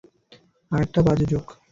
[0.71, 1.45] আরেকটা বাজে জোক।